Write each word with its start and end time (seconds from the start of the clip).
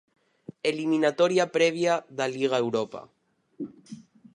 Eliminatoria 0.71 1.45
previa 1.57 1.93
da 2.17 2.25
Liga 2.35 2.57
Europa. 2.65 3.01